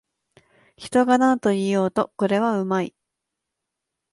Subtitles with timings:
[0.77, 2.95] 人がなんと言おうと、これはうまい